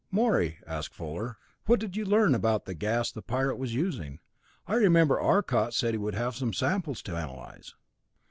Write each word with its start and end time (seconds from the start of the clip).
"Morey," 0.09 0.57
asked 0.65 0.95
Fuller, 0.95 1.37
"what 1.67 1.79
did 1.79 1.95
you 1.95 2.05
learn 2.05 2.33
about 2.33 2.65
that 2.65 2.73
gas 2.79 3.11
the 3.11 3.21
pirate 3.21 3.57
was 3.57 3.75
using? 3.75 4.19
I 4.65 4.73
remember 4.77 5.19
Arcot 5.21 5.75
said 5.75 5.93
he 5.93 5.99
would 5.99 6.15
have 6.15 6.35
some 6.35 6.53
samples 6.53 7.03
to 7.03 7.15
analyze." 7.15 7.75